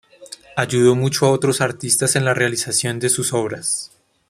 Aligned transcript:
Ayudó 0.55 0.95
mucho 0.95 1.27
a 1.27 1.29
otros 1.29 1.61
artistas 1.61 2.15
en 2.15 2.25
la 2.25 2.33
realización 2.33 2.97
de 2.97 3.09
sus 3.09 3.33
obras. 3.33 3.91